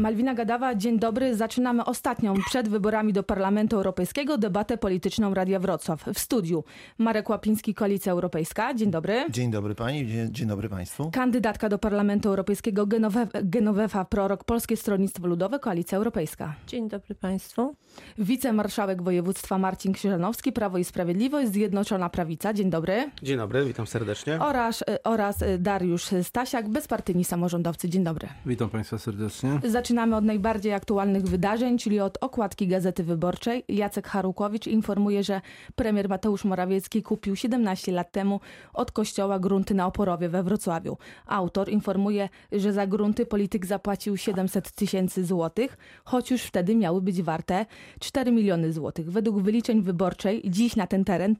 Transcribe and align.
Malwina 0.00 0.34
Gadawa, 0.34 0.74
dzień 0.74 0.98
dobry. 0.98 1.36
Zaczynamy 1.36 1.84
ostatnią 1.84 2.34
przed 2.46 2.68
wyborami 2.68 3.12
do 3.12 3.22
Parlamentu 3.22 3.76
Europejskiego 3.76 4.38
debatę 4.38 4.78
polityczną 4.78 5.34
Radia 5.34 5.58
Wrocław. 5.58 6.04
W 6.14 6.18
studiu 6.18 6.64
Marek 6.98 7.28
Łapiński, 7.28 7.74
Koalicja 7.74 8.12
Europejska. 8.12 8.74
Dzień 8.74 8.90
dobry. 8.90 9.24
Dzień 9.30 9.50
dobry 9.50 9.74
pani, 9.74 10.06
dzień, 10.06 10.32
dzień 10.32 10.48
dobry 10.48 10.68
państwu. 10.68 11.10
Kandydatka 11.10 11.68
do 11.68 11.78
Parlamentu 11.78 12.28
Europejskiego 12.28 12.86
Genowe 12.86 13.26
Genowefa 13.44 14.04
Prorok, 14.04 14.44
Polskie 14.44 14.76
Stronnictwo 14.76 15.26
Ludowe, 15.26 15.58
Koalicja 15.58 15.98
Europejska. 15.98 16.54
Dzień 16.66 16.88
dobry 16.88 17.14
państwu. 17.14 17.74
Wicemarszałek 18.18 19.02
województwa 19.02 19.58
Marcin 19.58 19.92
Krzyżanowski, 19.92 20.52
Prawo 20.52 20.78
i 20.78 20.84
Sprawiedliwość, 20.84 21.52
Zjednoczona 21.52 22.10
Prawica. 22.10 22.52
Dzień 22.52 22.70
dobry. 22.70 23.10
Dzień 23.22 23.36
dobry, 23.36 23.64
witam 23.64 23.86
serdecznie. 23.86 24.40
Oraz, 24.40 24.84
oraz 25.04 25.44
Dariusz 25.58 26.04
Stasiak, 26.22 26.68
bezpartyjni 26.68 27.24
samorządowcy. 27.24 27.88
Dzień 27.88 28.04
dobry. 28.04 28.28
Witam 28.46 28.70
państwa 28.70 28.98
serdecznie. 28.98 29.60
Zaczynamy 29.90 30.16
od 30.16 30.24
najbardziej 30.24 30.72
aktualnych 30.72 31.22
wydarzeń, 31.22 31.78
czyli 31.78 32.00
od 32.00 32.18
okładki 32.20 32.66
Gazety 32.66 33.04
Wyborczej. 33.04 33.64
Jacek 33.68 34.08
Harukowicz 34.08 34.66
informuje, 34.66 35.24
że 35.24 35.40
premier 35.76 36.08
Mateusz 36.08 36.44
Morawiecki 36.44 37.02
kupił 37.02 37.36
17 37.36 37.92
lat 37.92 38.12
temu 38.12 38.40
od 38.74 38.92
kościoła 38.92 39.38
grunty 39.38 39.74
na 39.74 39.86
Oporowie 39.86 40.28
we 40.28 40.42
Wrocławiu. 40.42 40.96
Autor 41.26 41.68
informuje, 41.68 42.28
że 42.52 42.72
za 42.72 42.86
grunty 42.86 43.26
polityk 43.26 43.66
zapłacił 43.66 44.16
700 44.16 44.70
tysięcy 44.72 45.24
złotych, 45.24 45.78
choć 46.04 46.30
już 46.30 46.42
wtedy 46.42 46.76
miały 46.76 47.02
być 47.02 47.22
warte 47.22 47.66
4 48.00 48.32
miliony 48.32 48.72
złotych. 48.72 49.12
Według 49.12 49.42
wyliczeń 49.42 49.82
wyborczej 49.82 50.42
dziś 50.44 50.76
na 50.76 50.86
ten 50.86 51.04
teren 51.04 51.36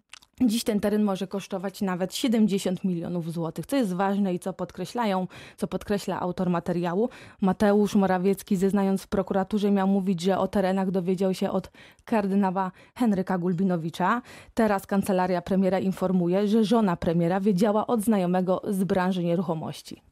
Dziś 0.47 0.65
ten 0.65 0.81
teren 0.81 1.03
może 1.03 1.27
kosztować 1.27 1.81
nawet 1.81 2.15
70 2.15 2.85
milionów 2.85 3.33
złotych, 3.33 3.67
co 3.67 3.77
jest 3.77 3.93
ważne 3.93 4.35
i 4.35 4.39
co 4.39 4.53
podkreślają, 4.53 5.27
co 5.57 5.67
podkreśla 5.67 6.21
autor 6.21 6.51
materiału. 6.51 7.09
Mateusz 7.41 7.95
Morawiecki, 7.95 8.57
zeznając 8.57 9.03
w 9.03 9.09
prokuraturze, 9.09 9.71
miał 9.71 9.89
mówić, 9.89 10.21
że 10.21 10.39
o 10.39 10.49
terenach 10.49 10.91
dowiedział 10.91 11.35
się 11.35 11.51
od 11.51 11.71
kardynała 12.05 12.73
Henryka 12.95 13.39
Gulbinowicza. 13.39 14.23
Teraz 14.55 14.87
kancelaria 14.87 15.43
premiera 15.43 15.79
informuje, 15.79 16.49
że 16.49 16.65
żona 16.65 16.97
premiera 16.97 17.41
wiedziała 17.41 17.87
od 17.87 18.01
znajomego 18.01 18.63
z 18.69 18.85
branży 18.85 19.25
nieruchomości. 19.25 20.03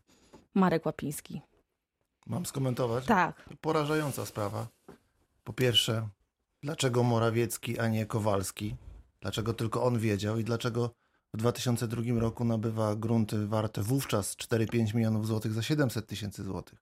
Marek 0.55 0.87
Łapiński. 0.87 1.41
Mam 2.27 2.47
skomentować? 2.47 3.05
Tak. 3.05 3.49
Porażająca 3.61 4.27
sprawa. 4.27 4.67
Po 5.45 5.53
pierwsze, 5.53 6.09
dlaczego 6.63 7.03
Morawiecki, 7.03 7.79
a 7.79 7.89
nie 7.89 8.07
Kowalski? 8.07 8.77
Dlaczego 9.21 9.55
tylko 9.55 9.85
on 9.85 9.99
wiedział 9.99 10.39
i 10.39 10.45
dlaczego 10.45 10.95
w 11.35 11.37
2002 11.37 12.03
roku 12.21 12.45
nabywa 12.45 12.97
grunty 12.97 13.47
warte 13.47 13.83
wówczas 13.83 14.37
4-5 14.37 14.95
milionów 14.95 15.27
złotych 15.27 15.53
za 15.53 15.63
700 15.63 16.07
tysięcy 16.07 16.45
złotych. 16.45 16.79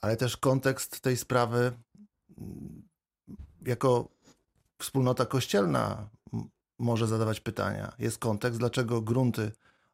Ale 0.00 0.16
też 0.16 0.36
kontekst 0.36 1.00
tej 1.00 1.16
sprawy 1.16 1.72
mm, 2.38 2.82
jako 3.66 4.08
wspólnota 4.78 5.26
kościelna 5.26 6.10
może 6.78 7.06
zadawać 7.06 7.40
pytania. 7.40 7.92
Jest 7.98 8.18
kontekst, 8.18 8.58
dlaczego 8.58 9.02
grunty 9.02 9.52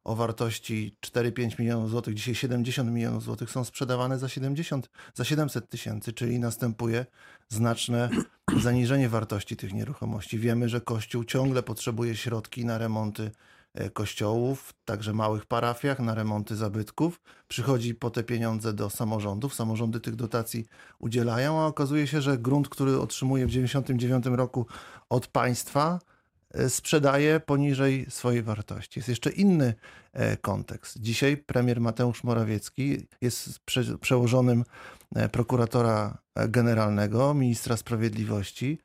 o 0.09 0.15
wartości 0.15 0.95
4-5 1.01 1.59
milionów 1.59 1.89
złotych, 1.89 2.13
dzisiaj 2.13 2.35
70 2.35 2.91
milionów 2.91 3.23
złotych 3.23 3.51
są 3.51 3.63
sprzedawane 3.63 4.19
za 4.19 4.29
70, 4.29 4.89
za 5.13 5.23
700 5.23 5.69
tysięcy, 5.69 6.13
czyli 6.13 6.39
następuje 6.39 7.05
znaczne 7.49 8.09
zaniżenie 8.63 9.09
wartości 9.09 9.55
tych 9.55 9.73
nieruchomości. 9.73 10.39
Wiemy, 10.39 10.69
że 10.69 10.81
Kościół 10.81 11.23
ciągle 11.23 11.63
potrzebuje 11.63 12.15
środki 12.15 12.65
na 12.65 12.77
remonty 12.77 13.31
e, 13.73 13.89
kościołów, 13.89 14.73
także 14.85 15.13
małych 15.13 15.45
parafiach, 15.45 15.99
na 15.99 16.15
remonty 16.15 16.55
zabytków. 16.55 17.21
Przychodzi 17.47 17.95
po 17.95 18.09
te 18.09 18.23
pieniądze 18.23 18.73
do 18.73 18.89
samorządów. 18.89 19.55
Samorządy 19.55 19.99
tych 19.99 20.15
dotacji 20.15 20.67
udzielają, 20.99 21.61
a 21.61 21.65
okazuje 21.65 22.07
się, 22.07 22.21
że 22.21 22.37
grunt, 22.37 22.69
który 22.69 22.99
otrzymuje 22.99 23.45
w 23.45 23.49
1999 23.49 24.37
roku 24.37 24.65
od 25.09 25.27
państwa, 25.27 25.99
sprzedaje 26.69 27.39
poniżej 27.39 28.05
swojej 28.09 28.43
wartości. 28.43 28.99
Jest 28.99 29.09
jeszcze 29.09 29.29
inny 29.29 29.73
e, 30.13 30.37
kontekst. 30.37 31.01
Dzisiaj 31.01 31.37
premier 31.37 31.81
Mateusz 31.81 32.23
Morawiecki 32.23 33.07
jest 33.21 33.59
przełożonym 34.01 34.63
e, 35.15 35.29
prokuratora 35.29 36.17
generalnego, 36.35 37.33
ministra 37.33 37.77
sprawiedliwości, 37.77 38.79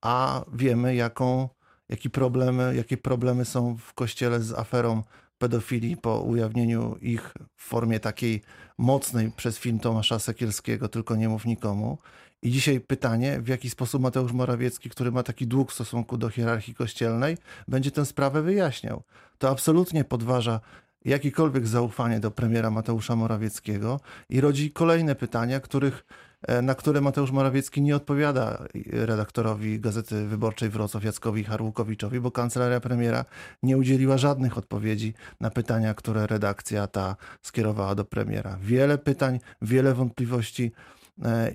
a 0.00 0.44
wiemy, 0.52 0.94
jaką, 0.94 1.48
jaki 1.88 2.10
problem, 2.10 2.58
jakie 2.74 2.96
problemy 2.96 3.44
są 3.44 3.76
w 3.76 3.94
kościele 3.94 4.40
z 4.40 4.52
aferą 4.52 5.02
pedofilii 5.38 5.96
po 5.96 6.20
ujawnieniu 6.20 6.96
ich 7.00 7.34
w 7.56 7.64
formie 7.64 8.00
takiej 8.00 8.42
mocnej 8.78 9.30
przez 9.36 9.58
film 9.58 9.78
Tomasza 9.78 10.18
Sekielskiego, 10.18 10.88
tylko 10.88 11.16
nie 11.16 11.28
mów 11.28 11.46
nikomu. 11.46 11.98
I 12.42 12.50
dzisiaj 12.50 12.80
pytanie, 12.80 13.40
w 13.40 13.48
jaki 13.48 13.70
sposób 13.70 14.02
Mateusz 14.02 14.32
Morawiecki, 14.32 14.90
który 14.90 15.12
ma 15.12 15.22
taki 15.22 15.46
dług 15.46 15.70
w 15.70 15.74
stosunku 15.74 16.16
do 16.16 16.30
hierarchii 16.30 16.74
kościelnej, 16.74 17.36
będzie 17.68 17.90
tę 17.90 18.06
sprawę 18.06 18.42
wyjaśniał. 18.42 19.02
To 19.38 19.48
absolutnie 19.48 20.04
podważa 20.04 20.60
jakiekolwiek 21.04 21.66
zaufanie 21.66 22.20
do 22.20 22.30
premiera 22.30 22.70
Mateusza 22.70 23.16
Morawieckiego 23.16 24.00
i 24.28 24.40
rodzi 24.40 24.70
kolejne 24.70 25.14
pytania, 25.14 25.60
których, 25.60 26.04
e, 26.42 26.62
na 26.62 26.74
które 26.74 27.00
Mateusz 27.00 27.30
Morawiecki 27.30 27.82
nie 27.82 27.96
odpowiada 27.96 28.62
redaktorowi 28.92 29.80
Gazety 29.80 30.26
Wyborczej 30.26 30.70
Wrocław 30.70 31.04
Jackowi 31.04 31.44
Harłukowiczowi, 31.44 32.20
bo 32.20 32.30
kancelaria 32.30 32.80
premiera 32.80 33.24
nie 33.62 33.76
udzieliła 33.76 34.18
żadnych 34.18 34.58
odpowiedzi 34.58 35.14
na 35.40 35.50
pytania, 35.50 35.94
które 35.94 36.26
redakcja 36.26 36.86
ta 36.86 37.16
skierowała 37.42 37.94
do 37.94 38.04
premiera. 38.04 38.58
Wiele 38.62 38.98
pytań, 38.98 39.40
wiele 39.62 39.94
wątpliwości 39.94 40.72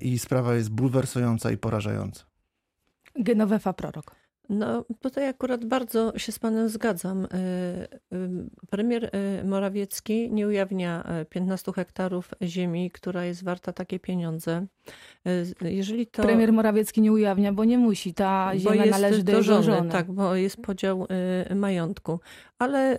i 0.00 0.18
sprawa 0.18 0.54
jest 0.54 0.70
bulwersująca 0.70 1.50
i 1.50 1.56
porażająca. 1.56 2.24
Genowefa 3.18 3.72
Prorok. 3.72 4.16
No, 4.48 4.84
tutaj 5.00 5.28
akurat 5.28 5.64
bardzo 5.64 6.18
się 6.18 6.32
z 6.32 6.38
Panem 6.38 6.68
zgadzam. 6.68 7.24
E, 7.24 7.28
e, 7.28 7.88
premier 8.70 9.10
Morawiecki 9.44 10.32
nie 10.32 10.46
ujawnia 10.46 11.04
15 11.30 11.72
hektarów 11.72 12.30
ziemi, 12.42 12.90
która 12.90 13.24
jest 13.24 13.44
warta 13.44 13.72
takie 13.72 13.98
pieniądze. 13.98 14.66
Jeżeli 15.60 16.06
to... 16.06 16.22
Premier 16.22 16.52
Morawiecki 16.52 17.00
nie 17.00 17.12
ujawnia, 17.12 17.52
bo 17.52 17.64
nie 17.64 17.78
musi. 17.78 18.14
Ta 18.14 18.52
ziemia 18.56 18.86
należy 18.86 19.22
do, 19.22 19.32
do 19.32 19.42
żony, 19.42 19.62
żony. 19.62 19.90
Tak, 19.90 20.12
bo 20.12 20.34
jest 20.34 20.62
podział 20.62 21.06
majątku. 21.54 22.20
Ale 22.58 22.98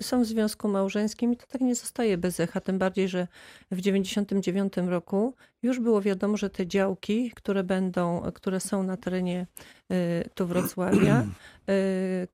są 0.00 0.22
w 0.22 0.26
związku 0.26 0.68
małżeńskim 0.68 1.32
i 1.32 1.36
to 1.36 1.46
tak 1.46 1.60
nie 1.60 1.74
zostaje 1.74 2.18
bez 2.18 2.40
echa. 2.40 2.60
Tym 2.60 2.78
bardziej, 2.78 3.08
że 3.08 3.26
w 3.70 3.76
1999 3.76 4.90
roku 4.90 5.34
już 5.62 5.80
było 5.80 6.02
wiadomo, 6.02 6.36
że 6.36 6.50
te 6.50 6.66
działki, 6.66 7.30
które 7.30 7.64
będą, 7.64 8.22
które 8.34 8.60
są 8.60 8.82
na 8.82 8.96
terenie 8.96 9.46
y, 9.92 10.30
tu 10.34 10.46
Wrocławia, 10.48 10.77
y, 11.68 12.28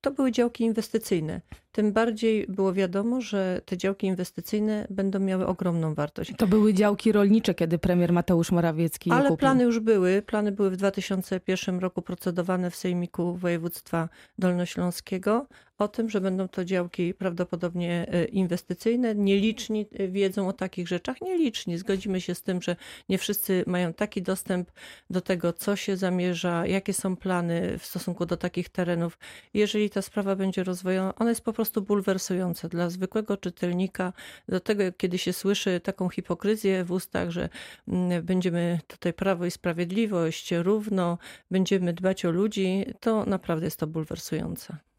to 0.00 0.10
były 0.10 0.32
działki 0.32 0.64
inwestycyjne. 0.64 1.40
Tym 1.72 1.92
bardziej 1.92 2.46
było 2.48 2.72
wiadomo, 2.72 3.20
że 3.20 3.60
te 3.64 3.76
działki 3.76 4.06
inwestycyjne 4.06 4.86
będą 4.90 5.18
miały 5.18 5.46
ogromną 5.46 5.94
wartość. 5.94 6.32
To 6.38 6.46
były 6.46 6.74
działki 6.74 7.12
rolnicze, 7.12 7.54
kiedy 7.54 7.78
premier 7.78 8.12
Mateusz 8.12 8.52
Morawiecki 8.52 9.10
Ale 9.10 9.22
kupił. 9.22 9.36
plany 9.36 9.64
już 9.64 9.80
były. 9.80 10.22
Plany 10.22 10.52
były 10.52 10.70
w 10.70 10.76
2001 10.76 11.78
roku 11.78 12.02
procedowane 12.02 12.70
w 12.70 12.76
Sejmiku 12.76 13.36
Województwa 13.36 14.08
Dolnośląskiego 14.38 15.46
o 15.82 15.88
tym, 15.88 16.10
że 16.10 16.20
będą 16.20 16.48
to 16.48 16.64
działki 16.64 17.14
prawdopodobnie 17.14 18.06
e, 18.08 18.24
inwestycyjne. 18.24 19.14
Nieliczni 19.14 19.86
e, 19.92 20.08
wiedzą 20.08 20.48
o 20.48 20.52
takich 20.52 20.88
rzeczach, 20.88 21.20
nieliczni. 21.20 21.78
Zgodzimy 21.78 22.20
się 22.20 22.34
z 22.34 22.42
tym, 22.42 22.62
że 22.62 22.76
nie 23.08 23.18
wszyscy 23.18 23.64
mają 23.66 23.92
taki 23.92 24.22
dostęp 24.22 24.70
do 25.10 25.20
tego, 25.20 25.52
co 25.52 25.76
się 25.76 25.96
zamierza, 25.96 26.66
jakie 26.66 26.92
są 26.92 27.16
plany 27.16 27.78
w 27.78 27.86
stosunku 27.86 28.26
do 28.26 28.36
takich 28.36 28.68
terenów. 28.68 29.18
Jeżeli 29.54 29.90
ta 29.90 30.02
sprawa 30.02 30.36
będzie 30.36 30.64
rozwojona, 30.64 31.14
ona 31.14 31.30
jest 31.30 31.44
po 31.44 31.52
prostu 31.52 31.82
bulwersująca 31.82 32.68
dla 32.68 32.90
zwykłego 32.90 33.36
czytelnika. 33.36 34.12
Do 34.48 34.60
tego, 34.60 34.84
kiedy 34.96 35.18
się 35.18 35.32
słyszy 35.32 35.80
taką 35.80 36.08
hipokryzję 36.08 36.84
w 36.84 36.92
ustach, 36.92 37.30
że 37.30 37.48
mm, 37.88 38.22
będziemy 38.22 38.78
tutaj 38.86 39.12
prawo 39.12 39.46
i 39.46 39.50
sprawiedliwość, 39.50 40.52
równo, 40.52 41.18
będziemy 41.50 41.92
dbać 41.92 42.24
o 42.24 42.30
ludzi, 42.30 42.84
to 43.00 43.26
naprawdę 43.26 43.66
jest 43.66 43.78
to 43.78 43.86
bulwersujące. 43.86 44.91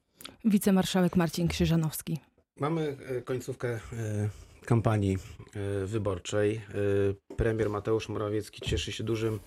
Wicemarszałek 0.46 1.16
Marcin 1.16 1.48
Krzyżanowski. 1.48 2.20
Mamy 2.60 2.98
e, 3.18 3.22
końcówkę 3.22 3.70
e, 3.70 3.80
kampanii 4.66 5.14
e, 5.14 5.18
wyborczej. 5.86 6.62
Premier 7.38 7.70
Mateusz 7.70 8.10
Morawiecki 8.10 8.62
cieszy 8.62 8.92
się 8.92 9.04
dużym 9.04 9.40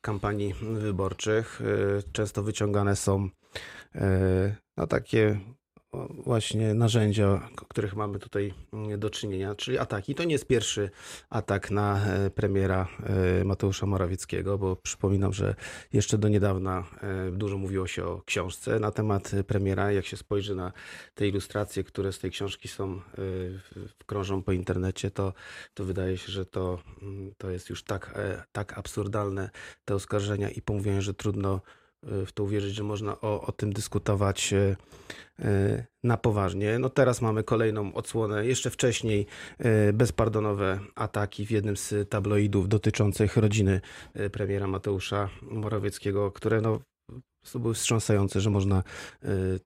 kampanii 0.00 0.54
wyborczych 0.54 1.60
e, 1.60 2.02
często 2.12 2.42
wyciągane 2.42 2.96
są 2.96 3.28
e, 3.94 4.56
no, 4.76 4.86
takie 4.86 5.40
właśnie 6.24 6.74
narzędzia, 6.74 7.48
których 7.68 7.96
mamy 7.96 8.18
tutaj 8.18 8.54
mm, 8.72 9.00
do 9.00 9.10
czynienia, 9.10 9.54
czyli 9.54 9.78
ataki. 9.78 10.14
To 10.14 10.24
nie 10.24 10.32
jest 10.32 10.46
pierwszy 10.46 10.90
atak 11.30 11.70
na 11.70 12.06
e, 12.06 12.30
premiera 12.30 12.88
e, 13.40 13.44
Mateusza 13.44 13.86
Morawieckiego, 13.86 14.58
bo 14.58 14.76
przypominam, 14.76 15.32
że 15.32 15.54
jeszcze 15.92 16.18
do 16.18 16.28
niedawna 16.28 16.84
e, 17.02 17.30
dużo 17.30 17.58
mówiło 17.58 17.86
się 17.86 18.04
o 18.04 18.22
książce 18.26 18.80
na 18.80 18.90
temat 18.90 19.32
premiera. 19.46 19.92
Jak 19.92 20.06
się 20.06 20.16
spojrzy 20.16 20.54
na 20.54 20.72
te 21.14 21.28
ilustracje, 21.28 21.84
które 21.84 22.12
z 22.12 22.18
tej 22.18 22.30
książki 22.30 22.68
są, 22.68 23.00
krążą 24.06 24.42
po 24.42 24.52
internecie, 24.52 25.10
to, 25.10 25.32
to 25.74 25.84
wydaje 25.84 26.18
się, 26.18 26.32
że 26.32 26.46
to, 26.46 26.78
mm, 27.02 27.34
to 27.38 27.50
jest 27.50 27.70
już 27.70 27.82
tak, 27.82 28.18
tak 28.52 28.78
absurdalne 28.78 29.50
te 29.84 29.94
oskarżenia 29.94 30.50
i 30.50 30.62
pomówienia, 30.62 31.00
że 31.00 31.14
trudno 31.14 31.60
w 32.26 32.32
to 32.32 32.44
uwierzyć, 32.44 32.74
że 32.74 32.82
można 32.82 33.20
o, 33.20 33.40
o 33.46 33.52
tym 33.52 33.72
dyskutować 33.72 34.52
e, 34.52 34.76
e, 35.38 35.86
na 36.02 36.16
poważnie. 36.16 36.78
No 36.78 36.88
teraz 36.88 37.22
mamy 37.22 37.44
kolejną 37.44 37.94
odsłonę, 37.94 38.46
jeszcze 38.46 38.70
wcześniej 38.70 39.26
e, 39.58 39.92
bezpardonowe 39.92 40.80
ataki 40.94 41.46
w 41.46 41.50
jednym 41.50 41.76
z 41.76 42.08
tabloidów 42.08 42.68
dotyczących 42.68 43.36
rodziny 43.36 43.80
premiera 44.32 44.66
Mateusza 44.66 45.28
Morawieckiego, 45.42 46.32
które 46.32 46.60
no, 46.60 46.80
to 47.52 47.58
były 47.58 47.74
wstrząsające, 47.74 48.40
że 48.40 48.50
można 48.50 48.82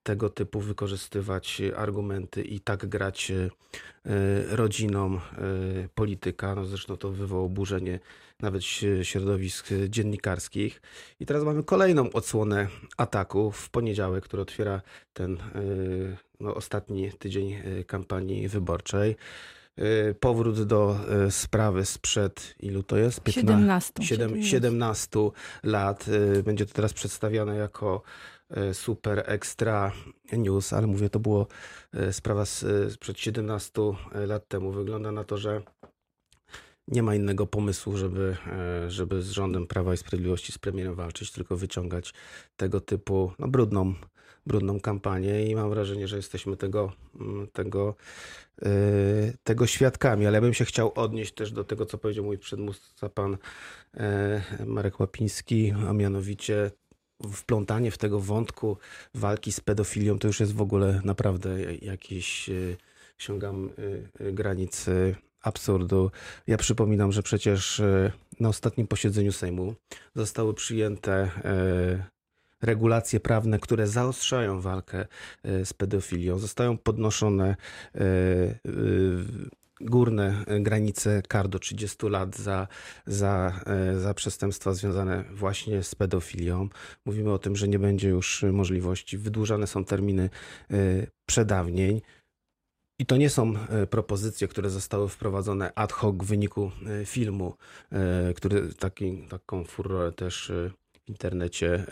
tego 0.03 0.31
typu 0.31 0.61
wykorzystywać 0.61 1.63
argumenty 1.77 2.43
i 2.43 2.61
tak 2.61 2.87
grać 2.87 3.33
rodzinom 4.51 5.21
polityka. 5.95 6.55
No 6.55 6.65
zresztą 6.65 6.97
to 6.97 7.11
wywołało 7.11 7.47
oburzenie 7.47 8.01
nawet 8.43 8.63
środowisk 9.03 9.69
dziennikarskich. 9.89 10.83
I 11.21 11.27
teraz 11.27 11.45
mamy 11.45 11.63
kolejną 11.63 12.13
odsłonę 12.13 12.69
ataku 12.97 13.51
w 13.51 13.71
poniedziałek, 13.71 14.25
który 14.25 14.43
otwiera 14.43 14.83
ten 15.13 15.33
y, 15.33 16.17
no, 16.41 16.55
ostatni 16.55 17.13
tydzień 17.13 17.53
y, 17.53 17.85
kampanii 17.85 18.49
wyborczej. 18.49 19.17
Y, 19.79 20.15
powrót 20.15 20.63
do 20.63 20.97
sprawy 21.31 21.85
sprzed 21.85 22.55
ilu 22.61 22.83
to 22.83 22.97
jest? 22.97 23.21
15. 23.21 24.03
7, 24.03 24.43
17 24.43 25.19
lat. 25.63 26.07
Będzie 26.45 26.67
to 26.67 26.75
teraz 26.75 26.93
przedstawiane 26.93 27.57
jako 27.57 28.03
super 28.73 29.23
extra 29.27 29.93
news, 30.33 30.73
ale 30.73 30.87
mówię, 30.87 31.11
to 31.11 31.19
było 31.19 31.47
sprawa 32.13 32.45
sprzed 32.91 33.19
17 33.19 33.83
lat 34.15 34.49
temu. 34.49 34.73
Wygląda 34.73 35.13
na 35.13 35.25
to, 35.25 35.39
że 35.39 35.63
nie 36.89 37.03
ma 37.03 37.15
innego 37.15 37.47
pomysłu, 37.47 37.97
żeby, 37.97 38.37
żeby 38.89 39.23
z 39.23 39.31
rządem 39.31 39.67
Prawa 39.67 39.95
i 39.95 39.97
Sprawiedliwości, 39.97 40.53
z 40.53 40.59
premierem 40.59 40.95
walczyć, 40.95 41.33
tylko 41.33 41.57
wyciągać 41.57 42.15
tego 42.57 42.81
typu 42.81 43.33
no, 43.39 43.49
brudną, 43.49 43.95
brudną 44.49 44.81
kampanię 44.81 45.47
i 45.47 45.55
mam 45.55 45.71
wrażenie, 45.71 46.09
że 46.09 46.17
jesteśmy 46.17 46.57
tego, 46.57 46.93
mm, 47.21 47.47
tego, 47.53 47.95
yy, 48.63 48.69
tego 49.45 49.67
świadkami. 49.67 50.27
Ale 50.27 50.37
ja 50.37 50.41
bym 50.41 50.55
się 50.55 50.65
chciał 50.65 50.93
odnieść 50.95 51.35
też 51.35 51.53
do 51.53 51.65
tego, 51.65 51.87
co 51.87 51.99
powiedział 51.99 52.25
mój 52.25 52.39
przedmówca, 52.39 53.09
pan 53.09 53.37
yy, 53.95 54.67
Marek 54.67 55.01
Łapiński, 55.01 55.75
a 55.89 55.93
mianowicie 55.93 56.71
wplątanie 57.33 57.91
w 57.91 57.99
tego 57.99 58.21
wątku 58.21 58.77
walki 59.15 59.53
z 59.53 59.61
pedofilią 59.61 60.19
to 60.19 60.27
już 60.27 60.41
jest 60.41 60.53
w 60.55 60.63
ogóle 60.63 61.01
naprawdę 61.05 61.75
jakiś, 61.75 62.49
yy, 62.49 62.77
sięgam 63.19 63.71
granic 64.21 64.87
absurdu. 65.43 66.11
Ja 66.47 66.57
przypominam, 66.57 67.13
że 67.13 67.23
przecież 67.23 67.81
e, 67.81 68.13
na 68.41 68.49
ostatnim 68.49 68.87
posiedzeniu 68.87 69.33
Sejmu 69.33 69.75
zostały 70.15 70.55
przyjęte 70.55 71.31
e, 71.45 72.18
regulacje 72.63 73.21
prawne, 73.21 73.59
które 73.59 73.87
zaostrzają 73.87 74.61
walkę 74.61 75.07
e, 75.43 75.65
z 75.65 75.73
pedofilią. 75.73 76.39
Zostają 76.39 76.79
podnoszone 76.79 77.57
górne 79.81 80.45
granice 80.61 81.23
kar 81.29 81.49
do 81.49 81.59
30 81.59 82.09
lat 82.09 82.37
za, 82.37 82.69
za, 83.07 83.61
za 83.99 84.15
przestępstwa 84.15 84.75
związane 84.75 85.25
właśnie 85.33 85.83
z 85.83 85.95
pedofilią. 85.95 86.69
Mówimy 87.05 87.33
o 87.33 87.39
tym, 87.39 87.57
że 87.57 87.69
nie 87.69 87.79
będzie 87.79 88.09
już 88.09 88.45
możliwości, 88.53 89.19
wydłużane 89.19 89.67
są 89.67 89.85
terminy 89.85 90.31
przedawnień. 91.27 92.01
I 93.01 93.07
to 93.07 93.17
nie 93.17 93.31
są 93.31 93.55
e, 93.57 93.87
propozycje, 93.87 94.49
które 94.49 94.71
zostały 94.71 95.09
wprowadzone 95.09 95.73
ad 95.75 95.93
hoc 95.93 96.17
w 96.17 96.27
wyniku 96.27 96.71
e, 96.87 97.05
filmu, 97.05 97.55
e, 97.93 98.35
który 98.35 98.75
taki, 98.75 99.27
taką 99.29 99.65
furorę 99.65 100.13
też 100.13 100.53
w 100.93 101.09
internecie 101.09 101.87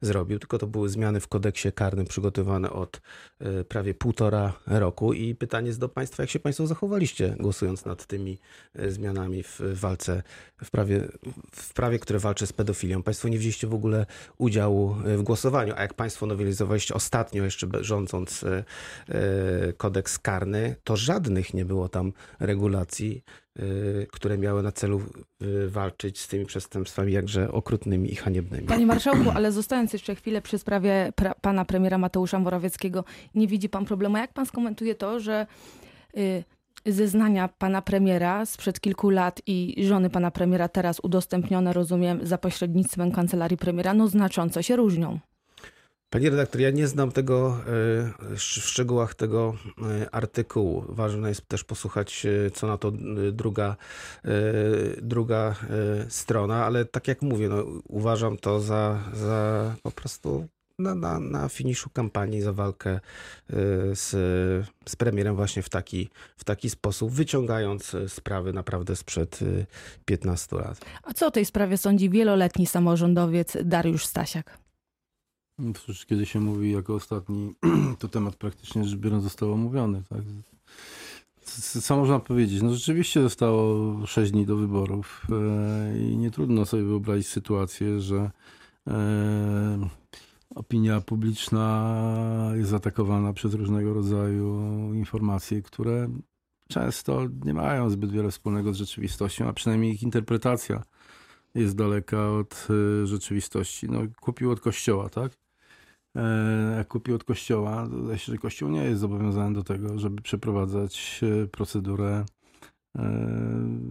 zrobił, 0.00 0.38
tylko 0.38 0.58
to 0.58 0.66
były 0.66 0.88
zmiany 0.88 1.20
w 1.20 1.28
kodeksie 1.28 1.72
karnym 1.72 2.06
przygotowane 2.06 2.70
od 2.70 3.00
e, 3.40 3.64
prawie 3.64 3.94
półtora 3.94 4.52
roku. 4.66 5.12
I 5.12 5.34
pytanie 5.34 5.66
jest 5.66 5.80
do 5.80 5.88
Państwa, 5.88 6.22
jak 6.22 6.30
się 6.30 6.38
Państwo 6.38 6.66
zachowaliście, 6.66 7.36
głosując 7.40 7.84
nad 7.84 8.06
tymi 8.06 8.38
e, 8.74 8.90
zmianami 8.90 9.42
w 9.42 9.60
walce, 9.60 10.22
w 10.64 10.70
prawie, 10.70 11.08
w 11.52 11.74
prawie, 11.74 11.98
które 11.98 12.18
walczy 12.18 12.46
z 12.46 12.52
pedofilią. 12.52 13.02
Państwo 13.02 13.28
nie 13.28 13.38
wzięliście 13.38 13.66
w 13.66 13.74
ogóle 13.74 14.06
udziału 14.38 14.96
e, 15.04 15.16
w 15.16 15.22
głosowaniu, 15.22 15.74
a 15.76 15.82
jak 15.82 15.94
Państwo 15.94 16.26
nowelizowaliście 16.26 16.94
ostatnio, 16.94 17.44
jeszcze 17.44 17.66
rządząc 17.80 18.44
kodeks 19.76 20.18
karny, 20.18 20.76
to 20.84 20.96
żadnych 20.96 21.54
nie 21.54 21.64
było 21.64 21.88
tam 21.88 22.12
regulacji 22.40 23.24
które 24.12 24.38
miały 24.38 24.62
na 24.62 24.72
celu 24.72 25.02
walczyć 25.68 26.20
z 26.20 26.28
tymi 26.28 26.46
przestępstwami 26.46 27.12
jakże 27.12 27.52
okrutnymi 27.52 28.12
i 28.12 28.16
haniebnymi. 28.16 28.66
Panie 28.66 28.86
marszałku, 28.86 29.30
ale 29.34 29.52
zostając 29.52 29.92
jeszcze 29.94 30.14
chwilę 30.14 30.42
przy 30.42 30.58
sprawie 30.58 31.12
pra 31.16 31.34
pana 31.34 31.64
premiera 31.64 31.98
Mateusza 31.98 32.38
Morawieckiego, 32.38 33.04
nie 33.34 33.46
widzi 33.46 33.68
pan 33.68 33.84
problemu. 33.84 34.16
Jak 34.16 34.32
pan 34.32 34.46
skomentuje 34.46 34.94
to, 34.94 35.20
że 35.20 35.46
y, 36.16 36.44
zeznania 36.86 37.48
pana 37.48 37.82
premiera 37.82 38.46
sprzed 38.46 38.80
kilku 38.80 39.10
lat 39.10 39.40
i 39.46 39.84
żony 39.86 40.10
pana 40.10 40.30
premiera 40.30 40.68
teraz 40.68 41.00
udostępnione, 41.00 41.72
rozumiem, 41.72 42.26
za 42.26 42.38
pośrednictwem 42.38 43.12
kancelarii 43.12 43.56
premiera, 43.56 43.94
no 43.94 44.08
znacząco 44.08 44.62
się 44.62 44.76
różnią? 44.76 45.18
Panie 46.14 46.30
redaktor, 46.30 46.60
ja 46.60 46.70
nie 46.70 46.88
znam 46.88 47.12
tego 47.12 47.56
e, 47.58 48.36
w 48.36 48.40
szczegółach 48.40 49.14
tego 49.14 49.54
e, 50.02 50.14
artykułu. 50.14 50.84
Ważne 50.88 51.28
jest 51.28 51.48
też 51.48 51.64
posłuchać, 51.64 52.26
e, 52.26 52.50
co 52.50 52.66
na 52.66 52.78
to 52.78 52.92
druga, 53.32 53.76
druga 55.02 55.54
strona, 56.08 56.66
ale 56.66 56.84
tak 56.84 57.08
jak 57.08 57.22
mówię, 57.22 57.48
no, 57.48 57.64
uważam 57.88 58.36
to 58.36 58.60
za, 58.60 58.98
za 59.14 59.74
po 59.82 59.90
prostu 59.90 60.46
na, 60.78 60.94
na, 60.94 61.20
na 61.20 61.48
finiszu 61.48 61.90
kampanii 61.90 62.40
za 62.40 62.52
walkę 62.52 63.00
z, 63.92 64.10
z 64.86 64.96
premierem 64.96 65.36
właśnie 65.36 65.62
w 65.62 65.68
taki, 65.68 66.10
w 66.36 66.44
taki 66.44 66.70
sposób, 66.70 67.10
wyciągając 67.10 67.96
sprawy 68.08 68.52
naprawdę 68.52 68.96
sprzed 68.96 69.38
15 70.04 70.56
lat. 70.56 70.80
A 71.02 71.12
co 71.12 71.26
o 71.26 71.30
tej 71.30 71.44
sprawie 71.44 71.78
sądzi 71.78 72.10
wieloletni 72.10 72.66
samorządowiec 72.66 73.56
Dariusz 73.64 74.06
Stasiak? 74.06 74.63
Przecież 75.74 76.06
kiedy 76.06 76.26
się 76.26 76.40
mówi 76.40 76.72
jako 76.72 76.94
ostatni, 76.94 77.54
to 77.98 78.08
temat 78.08 78.36
praktycznie 78.36 78.84
rzecz 78.84 78.98
biorąc 78.98 79.24
został 79.24 79.52
omówiony. 79.52 80.02
Tak? 80.08 80.22
Co 81.82 81.96
można 81.96 82.20
powiedzieć? 82.20 82.62
No 82.62 82.74
rzeczywiście 82.74 83.22
zostało 83.22 84.06
6 84.06 84.32
dni 84.32 84.46
do 84.46 84.56
wyborów 84.56 85.26
e, 85.30 85.98
i 85.98 86.16
nie 86.16 86.30
trudno 86.30 86.66
sobie 86.66 86.82
wyobrazić 86.82 87.28
sytuację, 87.28 88.00
że 88.00 88.30
e, 88.86 89.88
opinia 90.54 91.00
publiczna 91.00 92.52
jest 92.54 92.74
atakowana 92.74 93.32
przez 93.32 93.54
różnego 93.54 93.94
rodzaju 93.94 94.60
informacje, 94.94 95.62
które 95.62 96.08
często 96.68 97.20
nie 97.44 97.54
mają 97.54 97.90
zbyt 97.90 98.10
wiele 98.10 98.30
wspólnego 98.30 98.72
z 98.72 98.76
rzeczywistością, 98.76 99.48
a 99.48 99.52
przynajmniej 99.52 99.92
ich 99.92 100.02
interpretacja 100.02 100.82
jest 101.54 101.76
daleka 101.76 102.30
od 102.30 102.68
e, 102.70 103.06
rzeczywistości. 103.06 103.88
No, 103.90 104.00
kupił 104.20 104.50
od 104.50 104.60
kościoła, 104.60 105.08
tak? 105.08 105.32
E, 106.16 106.74
jak 106.76 106.88
kupi 106.88 107.12
od 107.12 107.24
kościoła, 107.24 107.88
to 108.06 108.16
się, 108.16 108.32
że 108.32 108.38
kościół 108.38 108.68
nie 108.68 108.84
jest 108.84 109.00
zobowiązany 109.00 109.54
do 109.54 109.62
tego, 109.62 109.98
żeby 109.98 110.22
przeprowadzać 110.22 111.20
e, 111.22 111.46
procedurę 111.46 112.24
e, 112.98 113.02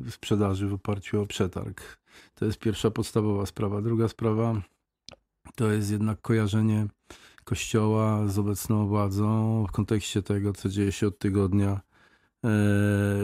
sprzedaży 0.09 0.67
w 0.67 0.73
oparciu 0.73 1.21
o 1.21 1.25
przetarg. 1.25 1.97
To 2.35 2.45
jest 2.45 2.59
pierwsza 2.59 2.91
podstawowa 2.91 3.45
sprawa. 3.45 3.81
Druga 3.81 4.07
sprawa 4.07 4.61
to 5.55 5.71
jest 5.71 5.91
jednak 5.91 6.21
kojarzenie 6.21 6.87
kościoła 7.43 8.27
z 8.27 8.39
obecną 8.39 8.87
władzą 8.87 9.65
w 9.69 9.71
kontekście 9.71 10.21
tego, 10.21 10.53
co 10.53 10.69
dzieje 10.69 10.91
się 10.91 11.07
od 11.07 11.19
tygodnia 11.19 11.81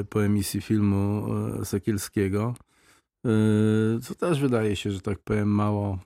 po 0.10 0.26
emisji 0.26 0.62
filmu 0.62 1.28
Sekielskiego. 1.64 2.56
Co 4.02 4.16
też 4.16 4.40
wydaje 4.40 4.76
się, 4.76 4.92
że 4.92 5.02
tak 5.02 5.20
powiem, 5.20 5.48
mało 5.48 6.00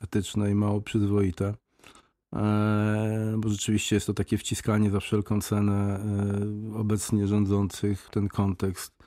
etyczne 0.00 0.50
i 0.50 0.54
mało 0.54 0.80
przyzwoite. 0.80 1.54
E, 2.34 3.34
bo 3.38 3.48
rzeczywiście 3.48 3.96
jest 3.96 4.06
to 4.06 4.14
takie 4.14 4.38
wciskanie 4.38 4.90
za 4.90 5.00
wszelką 5.00 5.40
cenę 5.40 5.72
e, 5.72 6.74
obecnie 6.74 7.26
rządzących 7.26 8.02
w 8.02 8.10
ten 8.10 8.28
kontekst 8.28 9.02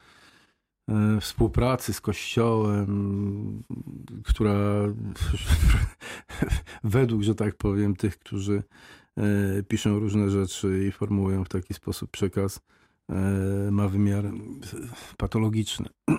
współpracy 1.22 1.94
z 1.94 2.02
Kościołem, 2.02 3.64
która 4.24 4.56
według, 6.84 7.22
że 7.22 7.36
tak 7.36 7.56
powiem, 7.56 7.96
tych, 7.96 8.18
którzy 8.18 8.64
piszą 9.68 10.00
różne 10.00 10.30
rzeczy 10.30 10.86
i 10.88 10.92
formułują 10.92 11.44
w 11.44 11.50
taki 11.50 11.74
sposób 11.74 12.12
przekaz, 12.12 12.62
ma 13.72 13.88
wymiar 13.88 14.32
patologiczny. 15.18 15.90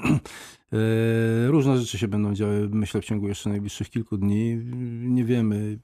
E, 0.73 1.49
różne 1.49 1.79
rzeczy 1.79 1.99
się 1.99 2.09
będą 2.09 2.35
działy, 2.35 2.69
myślę, 2.73 3.01
w 3.01 3.05
ciągu 3.05 3.29
jeszcze 3.29 3.51
najbliższych 3.51 3.91
kilku 3.91 4.17
dni. 4.17 4.57
Nie 5.03 5.25
wiemy. 5.25 5.79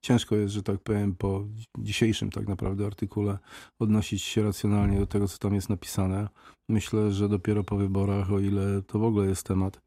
Ciężko 0.00 0.36
jest, 0.36 0.54
że 0.54 0.62
tak 0.62 0.80
powiem, 0.80 1.14
po 1.14 1.44
dzisiejszym 1.78 2.30
tak 2.30 2.48
naprawdę 2.48 2.86
artykule 2.86 3.38
odnosić 3.78 4.22
się 4.22 4.42
racjonalnie 4.42 4.98
do 4.98 5.06
tego, 5.06 5.28
co 5.28 5.38
tam 5.38 5.54
jest 5.54 5.68
napisane. 5.68 6.28
Myślę, 6.68 7.12
że 7.12 7.28
dopiero 7.28 7.64
po 7.64 7.76
wyborach, 7.76 8.32
o 8.32 8.38
ile 8.38 8.82
to 8.82 8.98
w 8.98 9.04
ogóle 9.04 9.26
jest 9.26 9.46
temat, 9.46 9.80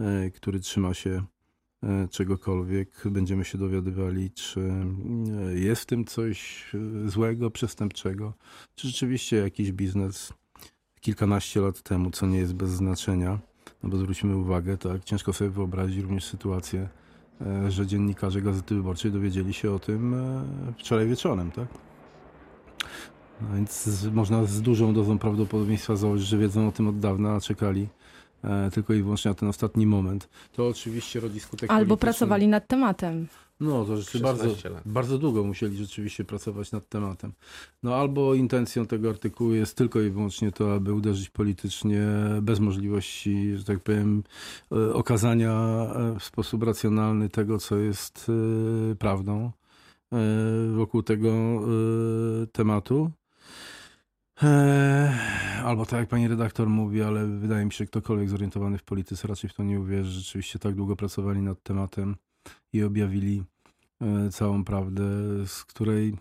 e, 0.00 0.30
który 0.30 0.60
trzyma 0.60 0.94
się 0.94 1.10
e, 1.10 1.35
czegokolwiek, 2.10 3.02
będziemy 3.04 3.44
się 3.44 3.58
dowiadywali, 3.58 4.30
czy 4.30 4.70
jest 5.54 5.82
w 5.82 5.86
tym 5.86 6.04
coś 6.04 6.66
złego, 7.06 7.50
przestępczego, 7.50 8.32
czy 8.74 8.88
rzeczywiście 8.88 9.36
jakiś 9.36 9.72
biznes 9.72 10.32
kilkanaście 11.00 11.60
lat 11.60 11.82
temu, 11.82 12.10
co 12.10 12.26
nie 12.26 12.38
jest 12.38 12.54
bez 12.54 12.70
znaczenia, 12.70 13.38
no 13.82 13.88
bo 13.88 13.96
zwróćmy 13.96 14.36
uwagę, 14.36 14.78
tak, 14.78 15.04
ciężko 15.04 15.32
sobie 15.32 15.50
wyobrazić 15.50 16.02
również 16.02 16.24
sytuację, 16.24 16.88
e, 17.40 17.70
że 17.70 17.86
dziennikarze 17.86 18.42
Gazety 18.42 18.74
Wyborczej 18.74 19.12
dowiedzieli 19.12 19.54
się 19.54 19.72
o 19.72 19.78
tym 19.78 20.14
e, 20.14 20.44
wczoraj 20.78 21.06
wieczorem, 21.08 21.50
tak? 21.50 21.68
No 23.40 23.48
więc 23.54 23.88
można 24.12 24.44
z 24.44 24.62
dużą 24.62 24.94
dozą 24.94 25.18
prawdopodobieństwa 25.18 25.96
założyć, 25.96 26.26
że 26.26 26.38
wiedzą 26.38 26.68
o 26.68 26.72
tym 26.72 26.88
od 26.88 26.98
dawna, 26.98 27.34
a 27.34 27.40
czekali 27.40 27.82
e, 27.82 27.88
tylko 28.74 28.94
i 28.94 29.02
wyłącznie 29.02 29.28
na 29.28 29.34
ten 29.34 29.48
ostatni 29.48 29.86
moment. 29.86 30.28
To 30.52 30.68
oczywiście 30.68 31.20
rodzi 31.20 31.40
skutek 31.40 31.70
Albo 31.70 31.78
polityczny. 31.78 31.96
pracowali 31.96 32.48
nad 32.48 32.66
tematem. 32.66 33.26
No, 33.60 33.84
to 33.84 33.96
rzeczywiście 33.96 34.18
bardzo, 34.24 34.42
16 34.42 34.70
lat. 34.70 34.82
bardzo 34.86 35.18
długo 35.18 35.44
musieli 35.44 35.76
rzeczywiście 35.76 36.24
pracować 36.24 36.72
nad 36.72 36.88
tematem. 36.88 37.32
No 37.82 37.94
albo 37.94 38.34
intencją 38.34 38.86
tego 38.86 39.10
artykułu 39.10 39.52
jest 39.52 39.76
tylko 39.76 40.00
i 40.00 40.10
wyłącznie 40.10 40.52
to, 40.52 40.74
aby 40.74 40.94
uderzyć 40.94 41.30
politycznie 41.30 42.02
bez 42.42 42.60
możliwości, 42.60 43.56
że 43.56 43.64
tak 43.64 43.80
powiem, 43.80 44.22
e, 44.72 44.94
okazania 44.94 45.52
e, 45.52 46.16
w 46.20 46.24
sposób 46.24 46.62
racjonalny 46.62 47.28
tego, 47.28 47.58
co 47.58 47.76
jest 47.76 48.26
e, 48.92 48.94
prawdą 48.94 49.50
e, 50.12 50.16
wokół 50.76 51.02
tego 51.02 51.28
e, 51.28 52.46
tematu. 52.52 53.10
E, 54.42 55.36
Albo 55.64 55.86
tak 55.86 56.00
jak 56.00 56.08
pani 56.08 56.28
redaktor 56.28 56.68
mówi, 56.68 57.02
ale 57.02 57.26
wydaje 57.26 57.64
mi 57.64 57.72
się, 57.72 57.78
że 57.78 57.86
ktokolwiek 57.86 58.28
zorientowany 58.28 58.78
w 58.78 58.82
polityce 58.82 59.28
raczej 59.28 59.50
w 59.50 59.54
to 59.54 59.62
nie 59.62 59.80
uwierzy. 59.80 60.10
Rzeczywiście 60.10 60.58
tak 60.58 60.74
długo 60.74 60.96
pracowali 60.96 61.42
nad 61.42 61.62
tematem 61.62 62.16
i 62.72 62.82
objawili 62.82 63.44
e, 64.00 64.30
całą 64.30 64.64
prawdę, 64.64 65.04
z 65.46 65.64
której 65.64 66.16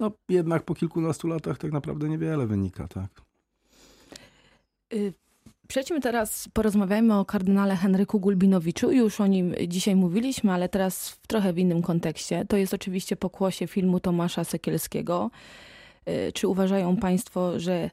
no, 0.00 0.10
jednak 0.28 0.62
po 0.62 0.74
kilkunastu 0.74 1.28
latach 1.28 1.58
tak 1.58 1.72
naprawdę 1.72 2.08
niewiele 2.08 2.46
wynika, 2.46 2.88
tak? 2.88 3.10
Y, 4.92 5.12
Przejdźmy 5.68 6.00
teraz, 6.00 6.48
porozmawiajmy 6.52 7.18
o 7.18 7.24
kardynale 7.24 7.76
Henryku 7.76 8.20
Gulbinowiczu. 8.20 8.92
Już 8.92 9.20
o 9.20 9.26
nim 9.26 9.54
dzisiaj 9.68 9.96
mówiliśmy, 9.96 10.52
ale 10.52 10.68
teraz 10.68 11.10
w 11.10 11.26
trochę 11.26 11.52
w 11.52 11.58
innym 11.58 11.82
kontekście. 11.82 12.44
To 12.48 12.56
jest 12.56 12.74
oczywiście 12.74 13.16
pokłosie 13.16 13.66
filmu 13.66 14.00
Tomasza 14.00 14.44
Sekielskiego. 14.44 15.30
Y, 16.08 16.32
Czy 16.32 16.48
uważają 16.48 16.96
Państwo, 16.96 17.60
że 17.60 17.90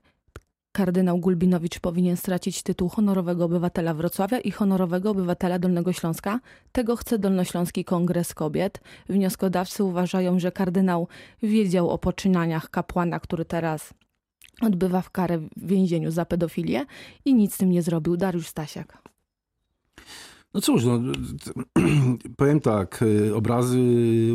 kardynał 0.71 1.17
Gulbinowicz 1.17 1.79
powinien 1.79 2.17
stracić 2.17 2.63
tytuł 2.63 2.89
honorowego 2.89 3.45
obywatela 3.45 3.93
Wrocławia 3.93 4.39
i 4.39 4.51
honorowego 4.51 5.09
obywatela 5.09 5.59
Dolnego 5.59 5.93
Śląska? 5.93 6.39
Tego 6.71 6.95
chce 6.95 7.19
Dolnośląski 7.19 7.85
Kongres 7.85 8.33
Kobiet. 8.33 8.81
Wnioskodawcy 9.09 9.83
uważają, 9.83 10.39
że 10.39 10.51
kardynał 10.51 11.07
wiedział 11.43 11.89
o 11.89 11.97
poczynaniach 11.97 12.69
kapłana, 12.69 13.19
który 13.19 13.45
teraz 13.45 13.93
odbywa 14.61 15.01
w 15.01 15.09
karę 15.09 15.37
w 15.37 15.67
więzieniu 15.67 16.11
za 16.11 16.25
pedofilię 16.25 16.85
i 17.25 17.33
nic 17.33 17.53
z 17.53 17.57
tym 17.57 17.69
nie 17.69 17.81
zrobił. 17.81 18.17
Dariusz 18.17 18.47
Stasiak. 18.47 18.97
No 20.53 20.61
cóż, 20.61 20.85
no, 20.85 20.99
powiem 22.37 22.59
tak, 22.59 23.01
y, 23.01 23.35
obrazy 23.35 23.79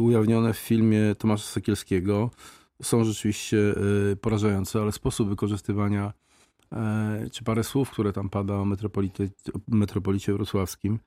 ujawnione 0.00 0.52
w 0.52 0.58
filmie 0.58 1.14
Tomasza 1.18 1.44
Sekielskiego 1.44 2.30
są 2.82 3.04
rzeczywiście 3.04 3.74
y, 4.12 4.16
porażające, 4.16 4.80
ale 4.80 4.92
sposób 4.92 5.28
wykorzystywania 5.28 6.12
e, 6.72 7.26
czy 7.32 7.44
parę 7.44 7.64
słów, 7.64 7.90
które 7.90 8.12
tam 8.12 8.28
pada 8.28 8.54
o 8.54 8.64
metropolicie, 8.64 9.28
metropolicie 9.68 10.32
wrocławskim, 10.32 10.94
e, 10.94 10.98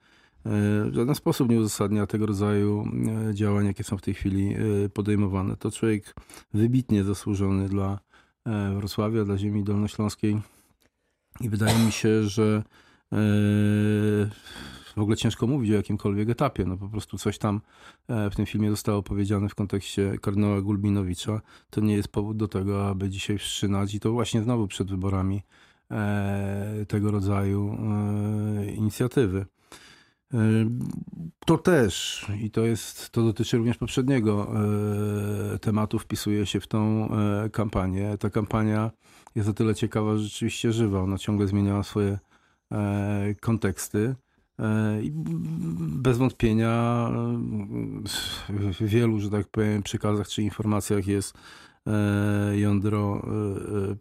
w 0.85 0.91
żaden 0.93 1.15
sposób 1.15 1.49
nie 1.49 1.59
uzasadnia 1.59 2.07
tego 2.07 2.25
rodzaju 2.25 2.85
e, 3.29 3.35
działań, 3.35 3.65
jakie 3.65 3.83
są 3.83 3.97
w 3.97 4.01
tej 4.01 4.13
chwili 4.13 4.55
e, 4.85 4.89
podejmowane. 4.89 5.57
To 5.57 5.71
człowiek 5.71 6.15
wybitnie 6.53 7.03
zasłużony 7.03 7.69
dla 7.69 7.99
e, 8.45 8.75
Wrocławia, 8.75 9.25
dla 9.25 9.37
ziemi 9.37 9.63
dolnośląskiej 9.63 10.41
i 11.41 11.49
wydaje 11.49 11.85
mi 11.85 11.91
się, 11.91 12.23
że 12.23 12.63
e, 13.13 13.17
w 14.99 15.01
ogóle 15.01 15.17
ciężko 15.17 15.47
mówić 15.47 15.71
o 15.71 15.73
jakimkolwiek 15.73 16.29
etapie. 16.29 16.65
No 16.65 16.77
po 16.77 16.89
prostu 16.89 17.17
coś 17.17 17.37
tam 17.37 17.61
e, 18.07 18.29
w 18.29 18.35
tym 18.35 18.45
filmie 18.45 18.69
zostało 18.69 19.03
powiedziane 19.03 19.49
w 19.49 19.55
kontekście 19.55 20.17
kardynała 20.21 20.61
Gulbinowicza. 20.61 21.41
To 21.69 21.81
nie 21.81 21.95
jest 21.95 22.07
powód 22.07 22.37
do 22.37 22.47
tego, 22.47 22.87
aby 22.87 23.09
dzisiaj 23.09 23.37
wszczynać 23.37 23.93
i 23.93 23.99
to 23.99 24.11
właśnie 24.11 24.41
znowu 24.41 24.67
przed 24.67 24.89
wyborami 24.89 25.41
e, 25.91 26.85
tego 26.87 27.11
rodzaju 27.11 27.77
e, 27.79 28.71
inicjatywy. 28.71 29.45
To 31.45 31.57
też, 31.57 32.25
i 32.41 32.51
to 32.51 32.61
jest, 32.61 33.09
to 33.09 33.23
dotyczy 33.23 33.57
również 33.57 33.77
poprzedniego 33.77 34.51
tematu, 35.61 35.99
wpisuje 35.99 36.45
się 36.45 36.59
w 36.59 36.67
tą 36.67 37.09
kampanię. 37.51 38.17
Ta 38.19 38.29
kampania 38.29 38.91
jest 39.35 39.49
o 39.49 39.53
tyle 39.53 39.75
ciekawa, 39.75 40.17
że 40.17 40.23
rzeczywiście 40.23 40.73
żywa. 40.73 41.01
Ona 41.01 41.17
ciągle 41.17 41.47
zmieniała 41.47 41.83
swoje 41.83 42.19
konteksty. 43.41 44.15
E, 44.59 45.01
bez 45.79 46.17
wątpienia 46.17 47.09
e, 48.49 48.73
w 48.73 48.83
wielu, 48.83 49.19
że 49.19 49.29
tak 49.29 49.47
powiem, 49.47 49.83
przekazach 49.83 50.27
czy 50.27 50.43
informacjach 50.43 51.07
jest 51.07 51.37
e, 51.87 52.59
jądro 52.59 53.21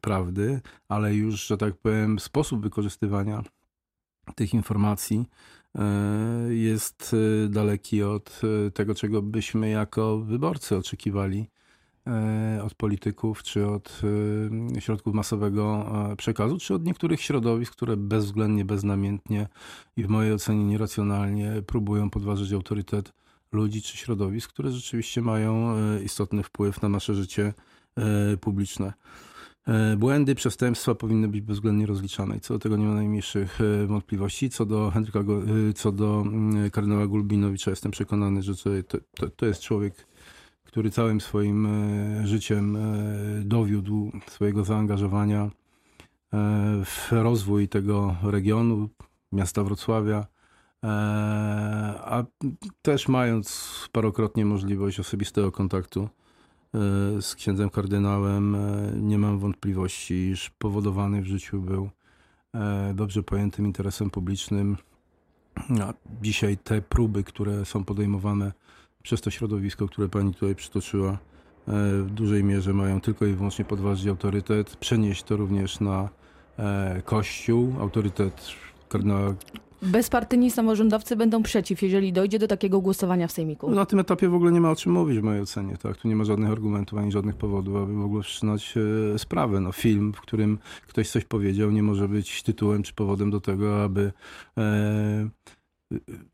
prawdy, 0.00 0.61
ale 0.88 1.15
już, 1.15 1.47
że 1.47 1.57
tak 1.57 1.77
powiem, 1.77 2.19
sposób 2.19 2.62
wykorzystywania 2.62 3.43
tych 4.35 4.55
informacji 4.55 5.27
jest 6.49 7.17
daleki 7.49 8.03
od 8.03 8.41
tego, 8.75 8.95
czego 8.95 9.23
byśmy 9.23 9.71
jako 9.71 10.19
wyborcy 10.19 10.77
oczekiwali 10.77 11.50
od 12.62 12.75
polityków, 12.75 13.43
czy 13.43 13.67
od 13.67 14.03
e, 14.77 14.81
środków 14.81 15.15
masowego 15.15 15.87
e, 16.12 16.17
przekazu, 16.17 16.59
czy 16.59 16.75
od 16.75 16.85
niektórych 16.85 17.21
środowisk, 17.21 17.73
które 17.73 17.97
bezwzględnie, 17.97 18.65
beznamiętnie 18.65 19.49
i 19.97 20.05
w 20.05 20.09
mojej 20.09 20.33
ocenie 20.33 20.65
nieracjonalnie 20.65 21.62
próbują 21.67 22.11
podważyć 22.11 22.53
autorytet 22.53 23.12
ludzi 23.53 23.83
czy 23.83 23.97
środowisk, 23.97 24.50
które 24.50 24.71
rzeczywiście 24.71 25.23
mają 25.23 25.77
e, 25.77 26.03
istotny 26.03 26.43
wpływ 26.43 26.83
na 26.83 26.88
nasze 26.88 27.15
życie 27.15 27.55
e, 27.97 28.37
publiczne. 28.37 28.93
E, 29.69 29.97
Błędy, 29.97 30.35
przestępstwa 30.35 30.95
powinny 30.95 31.29
być 31.29 31.41
bezwzględnie 31.41 31.87
rozliczane 31.87 32.37
i 32.37 32.41
co 32.41 32.55
do 32.55 32.61
tego 32.61 32.77
nie 32.77 32.87
ma 32.87 32.95
najmniejszych 32.95 33.61
e, 33.61 33.87
wątpliwości. 33.87 34.50
Co 34.50 34.67
do 34.67 34.91
Henryka, 34.91 35.21
e, 35.21 35.73
co 35.73 35.93
do 35.93 36.23
mm, 36.27 36.71
kardynała 36.71 37.07
Gulbinowicza 37.07 37.71
jestem 37.71 37.93
przekonany, 37.93 38.43
że 38.43 38.57
to, 38.57 38.71
to, 39.17 39.31
to 39.31 39.47
jest 39.47 39.61
człowiek, 39.61 40.07
który 40.69 40.91
całym 40.91 41.21
swoim 41.21 41.67
e, 41.67 42.27
życiem 42.27 42.77
e, 42.77 42.81
dowiódł 43.45 44.13
swojego 44.27 44.65
zaangażowania 44.65 45.43
e, 45.43 45.51
w 46.85 47.09
rozwój 47.13 47.69
tego 47.69 48.17
regionu, 48.23 48.89
miasta 49.33 49.65
Wrocławia, 49.65 50.27
a 52.05 52.25
też 52.83 53.09
mając 53.09 53.89
parokrotnie 53.93 54.45
możliwość 54.45 55.01
osobistego 55.01 55.53
kontaktu 55.53 56.09
z 57.21 57.35
księdzem 57.35 57.71
kardynałem, 57.71 58.57
nie 59.09 59.19
mam 59.19 59.39
wątpliwości, 59.39 60.15
iż 60.15 60.51
powodowany 60.51 61.23
w 61.23 61.27
życiu 61.27 61.61
był 61.61 61.91
dobrze 62.95 63.23
pojętym 63.23 63.67
interesem 63.67 64.11
publicznym. 64.11 64.77
A 65.83 65.95
dzisiaj 66.23 66.57
te 66.57 66.83
próby, 66.83 67.25
które 67.25 67.65
są 67.65 67.85
podejmowane 67.85 68.53
przez 69.09 69.21
to 69.21 69.31
środowisko, 69.31 69.88
które 69.88 70.09
pani 70.09 70.35
tutaj 70.35 70.55
przytoczyła, 70.55 71.11
e, 71.11 71.17
w 72.03 72.11
dużej 72.11 72.45
mierze 72.45 72.73
mają 72.73 73.00
tylko 73.00 73.27
i 73.27 73.33
wyłącznie 73.33 73.65
podważyć 73.65 74.07
autorytet, 74.07 74.77
przenieść 74.77 75.23
to 75.23 75.37
również 75.37 75.81
na 75.81 76.09
e, 76.59 77.03
Kościół, 77.05 77.75
autorytet 77.81 78.49
kardynała 78.88 79.35
Bezpartyjni 79.83 80.50
samorządowcy 80.50 81.17
będą 81.17 81.43
przeciw, 81.43 81.83
jeżeli 81.83 82.12
dojdzie 82.12 82.38
do 82.38 82.47
takiego 82.47 82.81
głosowania 82.81 83.27
w 83.27 83.33
Sejmiku. 83.33 83.71
Na 83.71 83.87
tym 83.87 83.99
etapie 83.99 84.29
w 84.29 84.35
ogóle 84.35 84.53
nie 84.53 84.61
ma 84.61 84.71
o 84.71 84.77
czym 84.77 84.93
mówić 84.93 85.19
w 85.19 85.23
mojej 85.23 85.43
ocenie. 85.43 85.77
Tak? 85.77 85.97
Tu 85.97 86.09
nie 86.09 86.17
ma 86.17 86.25
żadnych 86.25 86.50
argumentów 86.50 86.99
ani 86.99 87.12
żadnych 87.12 87.37
powodów, 87.37 87.77
aby 87.77 87.95
w 87.95 88.05
ogóle 88.05 88.23
wszczynać 88.23 88.75
e, 89.15 89.19
sprawę. 89.19 89.61
No, 89.61 89.73
film, 89.73 90.12
w 90.12 90.21
którym 90.21 90.59
ktoś 90.87 91.11
coś 91.11 91.25
powiedział, 91.25 91.71
nie 91.71 91.83
może 91.83 92.09
być 92.09 92.43
tytułem 92.43 92.83
czy 92.83 92.95
powodem 92.95 93.31
do 93.31 93.41
tego, 93.41 93.85
aby 93.85 94.12
e, 94.59 95.29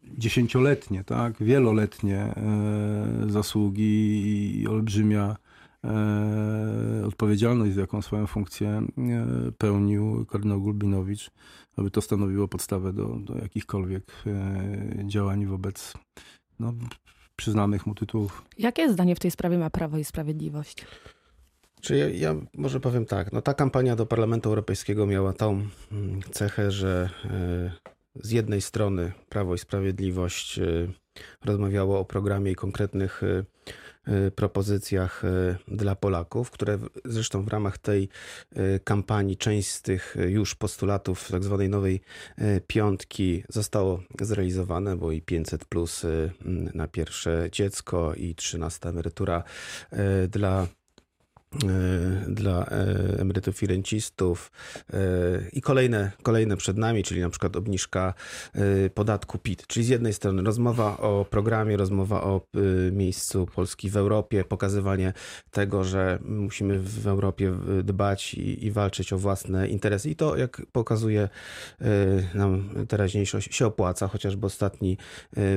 dziesięcioletnie, 0.02 1.04
tak, 1.04 1.42
wieloletnie 1.42 2.18
e, 2.18 3.26
zasługi 3.28 4.60
i 4.60 4.68
olbrzymia 4.68 5.36
e, 5.84 7.06
odpowiedzialność, 7.06 7.72
z 7.72 7.76
jaką 7.76 8.02
swoją 8.02 8.26
funkcję 8.26 8.68
e, 8.68 8.86
pełnił 9.58 10.26
kardynał 10.26 10.60
Gulbinowicz, 10.60 11.30
aby 11.76 11.90
to 11.90 12.00
stanowiło 12.00 12.48
podstawę 12.48 12.92
do, 12.92 13.06
do 13.06 13.38
jakichkolwiek 13.38 14.12
działań 15.04 15.46
wobec 15.46 15.94
no, 16.60 16.72
przyznanych 17.36 17.86
mu 17.86 17.94
tytułów. 17.94 18.42
Jakie 18.58 18.92
zdanie 18.92 19.16
w 19.16 19.20
tej 19.20 19.30
sprawie 19.30 19.58
ma 19.58 19.70
Prawo 19.70 19.98
i 19.98 20.04
Sprawiedliwość? 20.04 20.86
Czy 21.80 21.96
ja, 21.96 22.08
ja, 22.08 22.34
może 22.54 22.80
powiem 22.80 23.06
tak, 23.06 23.32
no 23.32 23.42
ta 23.42 23.54
kampania 23.54 23.96
do 23.96 24.06
Parlamentu 24.06 24.48
Europejskiego 24.48 25.06
miała 25.06 25.32
tą 25.32 25.66
mm, 25.92 26.22
cechę, 26.32 26.70
że 26.70 27.10
z 28.14 28.30
jednej 28.30 28.60
strony 28.60 29.12
Prawo 29.28 29.54
i 29.54 29.58
Sprawiedliwość 29.58 30.58
y, 30.58 30.92
rozmawiało 31.44 31.98
o 31.98 32.04
programie 32.04 32.52
i 32.52 32.54
konkretnych 32.54 33.22
y, 33.22 33.44
y, 34.08 34.30
propozycjach 34.30 35.22
dla 35.68 35.94
Polaków, 35.94 36.50
które 36.50 36.78
zresztą 37.04 37.42
w 37.42 37.48
ramach 37.48 37.78
tej 37.78 38.08
kampanii 38.84 39.36
część 39.36 39.70
z 39.70 39.82
tych 39.82 40.16
już 40.28 40.54
postulatów 40.54 41.28
tak 41.30 41.44
zwanej 41.44 41.68
nowej 41.68 42.00
piątki 42.66 43.44
zostało 43.48 44.02
zrealizowane, 44.20 44.96
bo 44.96 45.12
i 45.12 45.22
500 45.22 45.64
plus 45.64 46.06
na 46.74 46.88
pierwsze 46.88 47.48
dziecko 47.52 48.14
i 48.14 48.34
13 48.34 48.88
emerytura 48.88 49.42
dla 50.28 50.66
dla 52.28 52.66
e, 52.66 53.20
emerytów 53.20 53.62
i 53.62 53.66
rencistów 53.66 54.52
e, 54.92 54.98
i 55.52 55.60
kolejne, 55.60 56.12
kolejne 56.22 56.56
przed 56.56 56.76
nami, 56.76 57.02
czyli 57.02 57.20
na 57.20 57.30
przykład 57.30 57.56
obniżka 57.56 58.14
podatku 58.94 59.38
PIT. 59.38 59.66
Czyli 59.66 59.86
z 59.86 59.88
jednej 59.88 60.12
strony 60.12 60.42
rozmowa 60.42 60.96
o 60.96 61.26
programie, 61.30 61.76
rozmowa 61.76 62.22
o 62.22 62.40
miejscu 62.92 63.46
Polski 63.46 63.90
w 63.90 63.96
Europie, 63.96 64.44
pokazywanie 64.44 65.12
tego, 65.50 65.84
że 65.84 66.18
musimy 66.22 66.78
w 66.78 67.06
Europie 67.06 67.54
dbać 67.84 68.34
i, 68.34 68.66
i 68.66 68.70
walczyć 68.70 69.12
o 69.12 69.18
własne 69.18 69.68
interesy. 69.68 70.10
I 70.10 70.16
to, 70.16 70.36
jak 70.36 70.62
pokazuje 70.72 71.28
nam 72.34 72.70
teraźniejszość, 72.88 73.54
się 73.54 73.66
opłaca, 73.66 74.08
chociażby 74.08 74.46
ostatni 74.46 74.98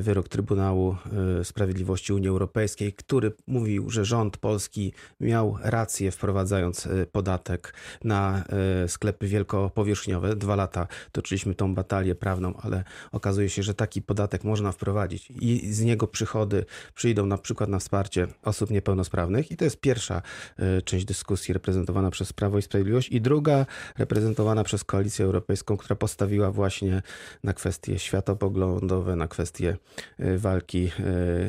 wyrok 0.02 0.30
Trybunału 0.30 0.96
Sprawiedliwości 1.44 2.14
Unii 2.14 2.30
Europejskiej, 2.30 2.94
który 2.94 3.32
mówił, 3.48 3.90
że 3.90 4.06
rząd 4.06 4.38
polski 4.38 4.94
miał 5.20 5.58
rację 5.62 5.87
rację 5.88 6.12
wprowadzając 6.12 6.88
e, 6.88 7.06
podatek 7.06 7.74
na 8.04 8.44
e, 8.84 8.88
sklepy 8.88 9.28
wielkopowierzchniowe. 9.28 10.36
Dwa 10.36 10.56
lata 10.56 10.88
toczyliśmy 11.12 11.56
tą 11.56 11.76
batalię 11.76 12.16
prawną, 12.16 12.54
ale 12.62 12.84
okazuje 13.12 13.50
się, 13.50 13.64
że 13.64 13.74
taki 13.74 14.02
podatek 14.02 14.44
można 14.44 14.72
wprowadzić 14.72 15.32
i 15.32 15.74
z 15.74 15.82
niego 15.82 16.08
przychody 16.08 16.66
przyjdą 16.96 17.26
na 17.26 17.38
przykład 17.38 17.70
na 17.70 17.80
wsparcie 17.80 18.28
osób 18.44 18.70
niepełnosprawnych. 18.70 19.52
I 19.52 19.58
to 19.58 19.64
jest 19.64 19.82
pierwsza 19.82 20.22
e, 20.58 20.82
część 20.82 21.06
dyskusji 21.06 21.54
reprezentowana 21.54 22.12
przez 22.12 22.34
Prawo 22.34 22.58
i 22.58 22.62
Sprawiedliwość 22.62 23.10
i 23.10 23.22
druga 23.22 23.66
reprezentowana 23.98 24.64
przez 24.64 24.84
Koalicję 24.84 25.26
Europejską, 25.26 25.78
która 25.78 25.96
postawiła 25.96 26.52
właśnie 26.52 27.02
na 27.44 27.54
kwestie 27.54 28.00
światopoglądowe, 28.00 29.16
na 29.16 29.28
kwestie 29.28 29.78
walki 30.20 30.92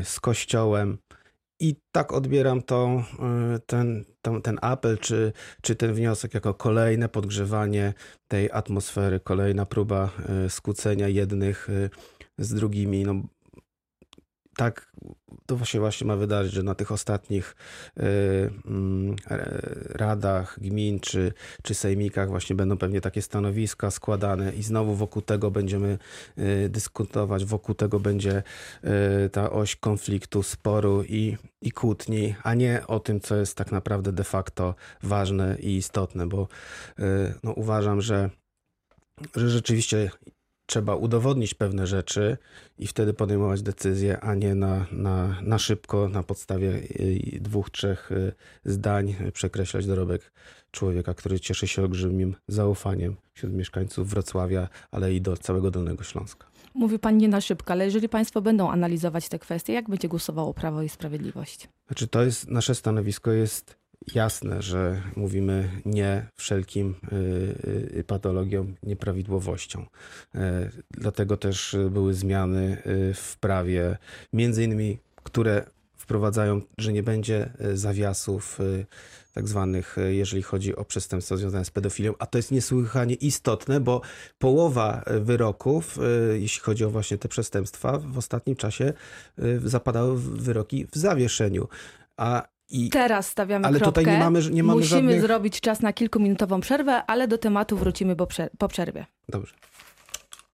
z 0.05 0.21
Kościołem. 0.21 0.99
I 1.61 1.77
tak 1.93 2.13
odbieram 2.13 2.63
to, 2.63 3.03
y, 3.57 3.61
ten, 3.67 4.05
ten, 4.23 4.43
ten 4.43 4.59
apel, 4.63 4.99
czy, 4.99 5.33
czy 5.63 5.77
ten 5.77 5.93
wniosek 5.93 6.35
jako 6.35 6.55
kolejne 6.55 7.09
podgrzewanie 7.09 7.95
tej 8.29 8.51
atmosfery, 8.53 9.21
kolejna 9.21 9.67
próba 9.67 10.11
y, 10.47 10.51
skłócenia 10.51 11.09
jednych 11.09 11.69
y, 11.69 11.91
z 12.39 12.55
drugimi. 12.55 13.05
No, 13.05 13.15
tak 14.59 14.93
to 15.47 15.65
się 15.65 15.81
właśnie 15.81 16.07
ma 16.07 16.17
wydarzyć, 16.17 16.53
że 16.53 16.63
na 16.63 16.75
tych 16.75 16.93
ostatnich 16.93 17.57
y, 17.99 18.03
mm, 18.67 19.17
radach 19.91 20.59
gmin 20.61 21.01
czy, 21.01 21.33
czy 21.63 21.75
sejmikach 21.75 22.29
właśnie 22.29 22.57
będą 22.57 22.79
pewnie 22.79 23.01
takie 23.01 23.23
stanowiska 23.23 23.91
składane 23.91 24.53
i 24.53 24.63
znowu 24.63 24.95
wokół 24.95 25.23
tego 25.23 25.51
będziemy 25.51 25.99
y, 26.39 26.69
dyskutować, 26.69 27.45
wokół 27.45 27.75
tego 27.75 28.01
będzie 28.01 28.43
y, 29.25 29.31
ta 29.31 29.51
oś 29.51 29.77
konfliktu, 29.77 30.43
sporu 30.43 31.05
i, 31.05 31.37
i 31.63 31.73
kłótni, 31.73 32.35
a 32.43 32.55
nie 32.55 32.87
o 32.87 33.01
tym, 33.01 33.21
co 33.21 33.37
jest 33.37 33.57
tak 33.57 33.73
naprawdę 33.73 34.13
de 34.13 34.25
facto 34.25 34.75
ważne 35.03 35.57
i 35.61 35.77
istotne, 35.77 36.27
bo 36.27 36.49
no, 37.43 37.53
uważam, 37.53 38.01
że 38.01 38.31
że 39.37 39.51
rzeczywiście 39.51 40.11
trzeba 40.69 40.95
udowodnić 40.95 41.55
pewne 41.55 41.87
rzeczy 41.87 42.37
i 42.79 42.87
wtedy 42.87 43.15
podejmować 43.15 43.63
decyzje, 43.63 44.21
a 44.21 44.35
nie 44.35 44.55
na, 44.55 44.87
na, 44.93 45.43
na 45.43 45.59
szybko, 45.59 46.09
na 46.09 46.23
podstawie 46.23 46.69
y, 46.71 47.39
dwóch, 47.41 47.71
trzech 47.71 48.13
y, 48.13 48.33
zdań 48.65 49.15
przekreślać 49.33 49.87
dorobek 49.87 50.33
człowieka, 50.71 51.15
który 51.15 51.41
cieszy 51.41 51.69
się 51.69 51.83
olbrzymim 51.83 52.37
zaufaniem 52.49 53.17
wśród 53.35 53.53
mieszkańców 53.53 54.09
Wrocławia, 54.09 54.69
ale 54.91 55.15
i 55.15 55.21
do 55.21 55.37
całego 55.37 55.71
Dolnego 55.71 56.05
Śląska. 56.05 56.47
Mówi 56.75 56.99
pan 56.99 57.17
nie 57.17 57.29
na 57.29 57.41
szybko, 57.41 57.73
ale 57.73 57.85
jeżeli 57.85 58.09
państwo 58.09 58.41
będą 58.41 58.71
analizować 58.71 59.29
te 59.29 59.39
kwestie, 59.39 59.73
jak 59.73 59.91
będzie 59.91 60.09
głosowało 60.09 60.55
Prawo 60.55 60.83
i 60.83 60.89
Sprawiedliwość? 60.89 61.69
Znaczy 61.87 62.09
to 62.09 62.23
jest, 62.23 62.49
nasze 62.49 62.75
stanowisko 62.75 63.33
jest 63.33 63.77
jasne, 64.15 64.63
że 64.63 65.03
mówimy 65.17 65.69
nie 65.85 66.27
wszelkim 66.37 66.95
y, 67.13 67.99
y, 67.99 68.05
patologiom, 68.05 68.75
nieprawidłowościom. 68.83 69.87
E, 70.35 70.71
dlatego 70.91 71.37
też 71.37 71.77
były 71.91 72.15
zmiany 72.15 72.83
y, 72.87 73.15
w 73.15 73.37
prawie, 73.41 73.99
między 74.33 74.65
innymi, 74.65 74.99
które 75.23 75.65
wprowadzają, 75.97 76.61
że 76.79 76.93
nie 76.93 77.03
będzie 77.03 77.51
zawiasów 77.75 78.59
tak 79.35 79.49
zwanych, 79.49 79.97
jeżeli 80.09 80.43
chodzi 80.43 80.77
o 80.77 80.85
przestępstwa 80.85 81.37
związane 81.37 81.65
z 81.65 81.71
pedofilią, 81.71 82.15
a 82.19 82.27
to 82.27 82.39
jest 82.39 82.51
niesłychanie 82.51 83.15
istotne, 83.15 83.81
bo 83.81 84.01
połowa 84.39 85.05
wyroków, 85.21 85.99
jeśli 86.35 86.63
chodzi 86.63 86.85
o 86.85 86.91
właśnie 86.91 87.19
te 87.19 87.29
przestępstwa, 87.29 87.99
w 87.99 88.19
ostatnim 88.19 88.57
czasie 88.57 88.93
zapadały 89.65 90.19
wyroki 90.19 90.87
w 90.93 90.97
zawieszeniu. 90.97 91.69
A 92.17 92.49
i, 92.71 92.91
Teraz 92.91 93.29
stawiamy 93.29 93.67
ale 93.67 93.79
kropkę. 93.79 94.01
tutaj 94.01 94.15
nie 94.15 94.19
mamy, 94.25 94.41
nie 94.51 94.63
mamy 94.63 94.81
Musimy 94.81 95.01
żadnych... 95.01 95.21
zrobić 95.21 95.61
czas 95.61 95.81
na 95.81 95.93
kilkuminutową 95.93 96.61
przerwę, 96.61 97.03
ale 97.07 97.29
do 97.29 97.39
tematu 97.39 97.77
wrócimy 97.77 98.17
po, 98.17 98.27
prze 98.27 98.51
po 98.59 98.69
przerwie. 98.69 99.07
Dobrze. 99.29 99.55